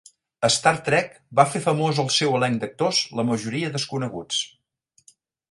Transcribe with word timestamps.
"Star 0.53 0.71
Trek" 0.85 1.11
va 1.39 1.45
fer 1.55 1.61
famós 1.65 1.99
al 2.05 2.09
seu 2.15 2.33
elenc 2.39 2.59
d'actors, 2.65 3.03
la 3.21 3.27
majoria 3.29 3.71
desconeguts. 3.77 4.43